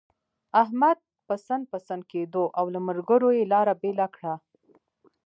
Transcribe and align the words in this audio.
احمد 0.63 0.97
پسن 1.27 1.61
پسن 1.71 1.99
کېدو، 2.11 2.43
او 2.57 2.65
له 2.73 2.79
ملګرو 2.87 3.29
يې 3.37 3.43
لاره 3.53 3.73
بېله 3.81 4.07
کړه. 4.15 4.33